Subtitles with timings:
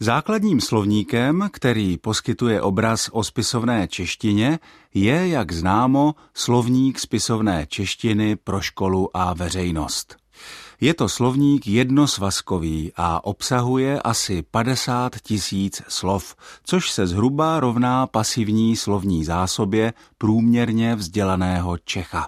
[0.00, 4.58] Základním slovníkem, který poskytuje obraz o spisovné češtině,
[4.94, 10.16] je, jak známo, slovník spisovné češtiny pro školu a veřejnost.
[10.80, 18.76] Je to slovník jednosvazkový a obsahuje asi 50 tisíc slov, což se zhruba rovná pasivní
[18.76, 22.26] slovní zásobě průměrně vzdělaného Čecha.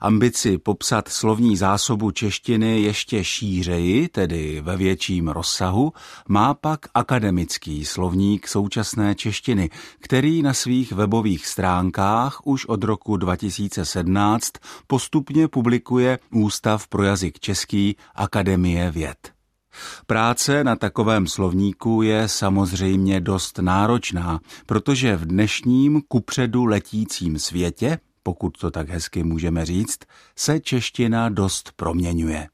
[0.00, 5.92] Ambici popsat slovní zásobu češtiny ještě šířeji, tedy ve větším rozsahu,
[6.28, 14.52] má pak akademický slovník současné češtiny, který na svých webových stránkách už od roku 2017
[14.86, 19.38] postupně publikuje Ústav pro jazyk český Akademie věd.
[20.06, 27.98] Práce na takovém slovníku je samozřejmě dost náročná, protože v dnešním kupředu letícím světě
[28.28, 29.98] pokud to tak hezky můžeme říct,
[30.36, 32.48] se čeština dost proměňuje.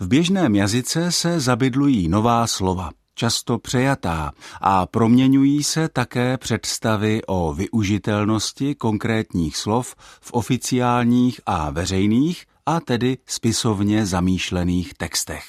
[0.00, 7.54] V běžném jazyce se zabydlují nová slova, často přejatá, a proměňují se také představy o
[7.54, 15.44] využitelnosti konkrétních slov v oficiálních a veřejných, a tedy spisovně zamýšlených textech.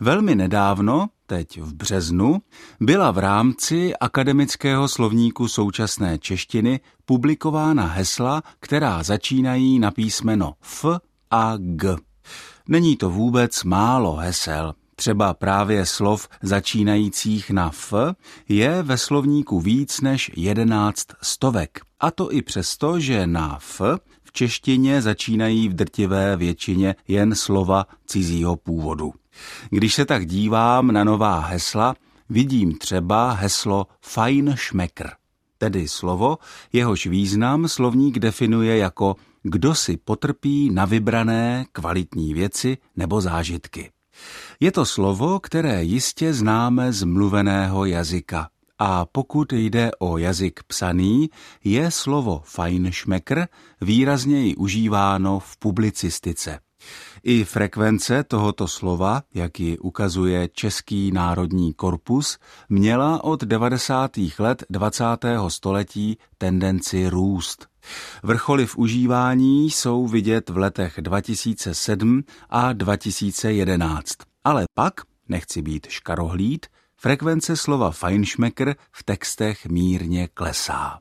[0.00, 2.42] Velmi nedávno, teď v březnu,
[2.80, 10.84] byla v rámci akademického slovníku současné češtiny publikována hesla, která začínají na písmeno F
[11.30, 11.96] a G.
[12.68, 14.74] Není to vůbec málo hesel.
[14.96, 17.94] Třeba právě slov začínajících na F
[18.48, 21.80] je ve slovníku víc než jedenáct stovek.
[22.00, 23.80] A to i přesto, že na F
[24.32, 29.12] češtině začínají v drtivé většině jen slova cizího původu.
[29.70, 31.94] Když se tak dívám na nová hesla,
[32.28, 35.10] vidím třeba heslo Feinschmecker,
[35.58, 36.38] tedy slovo,
[36.72, 43.90] jehož význam slovník definuje jako kdo si potrpí na vybrané kvalitní věci nebo zážitky.
[44.60, 48.48] Je to slovo, které jistě známe z mluveného jazyka.
[48.82, 51.30] A pokud jde o jazyk psaný,
[51.64, 53.48] je slovo Feinschmecker
[53.80, 56.58] výrazněji užíváno v publicistice.
[57.22, 62.38] I frekvence tohoto slova, jak ji ukazuje Český národní korpus,
[62.68, 64.10] měla od 90.
[64.38, 65.04] let 20.
[65.48, 67.66] století tendenci růst.
[68.22, 74.14] Vrcholy v užívání jsou vidět v letech 2007 a 2011.
[74.44, 74.94] Ale pak,
[75.28, 76.66] nechci být škarohlíd,
[77.00, 80.98] frekvence slova Feinschmecker v textech mírně klesá.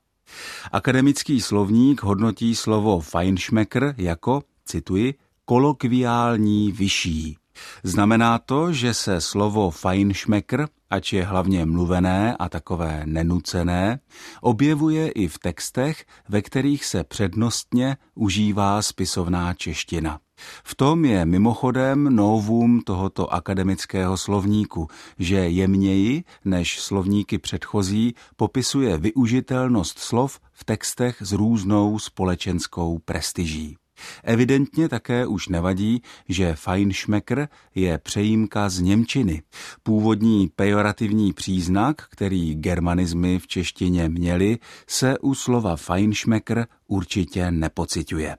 [0.71, 5.13] Akademický slovník hodnotí slovo Feinschmecker jako, cituji,
[5.45, 7.37] kolokviální vyšší.
[7.83, 13.99] Znamená to, že se slovo Feinschmecker, ač je hlavně mluvené a takové nenucené,
[14.41, 20.19] objevuje i v textech, ve kterých se přednostně užívá spisovná čeština.
[20.63, 24.87] V tom je mimochodem novum tohoto akademického slovníku,
[25.19, 33.77] že jemněji než slovníky předchozí popisuje využitelnost slov v textech s různou společenskou prestiží.
[34.23, 39.41] Evidentně také už nevadí, že Feinschmecker je přejímka z Němčiny.
[39.83, 44.57] Původní pejorativní příznak, který germanizmy v češtině měli,
[44.87, 48.37] se u slova Feinschmecker určitě nepociťuje.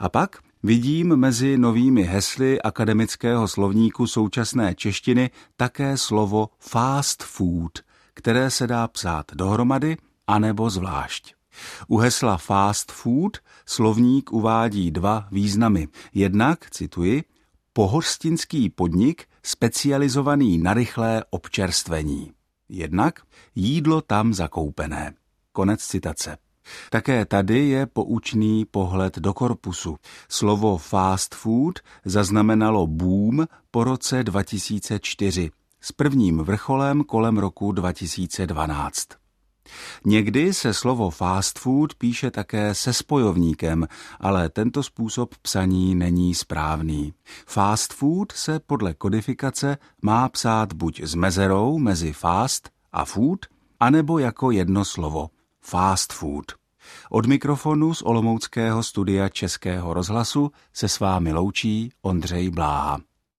[0.00, 7.78] A pak Vidím mezi novými hesly akademického slovníku současné češtiny také slovo fast food,
[8.14, 9.96] které se dá psát dohromady
[10.26, 11.34] anebo zvlášť.
[11.88, 15.88] U hesla fast food slovník uvádí dva významy.
[16.14, 17.24] Jednak, cituji,
[17.72, 22.32] pohostinský podnik specializovaný na rychlé občerstvení.
[22.68, 23.22] Jednak
[23.54, 25.14] jídlo tam zakoupené.
[25.52, 26.47] Konec citace.
[26.90, 29.96] Také tady je poučný pohled do korpusu.
[30.28, 39.08] Slovo fast food zaznamenalo boom po roce 2004 s prvním vrcholem kolem roku 2012.
[40.04, 43.86] Někdy se slovo fast food píše také se spojovníkem,
[44.20, 47.14] ale tento způsob psaní není správný.
[47.46, 53.46] Fast food se podle kodifikace má psát buď s mezerou mezi fast a food,
[53.80, 55.30] anebo jako jedno slovo
[55.64, 56.44] fast food.
[57.10, 63.00] Od mikrofonu z Olomouckého studia Českého rozhlasu se s vámi loučí Ondřej Bláha.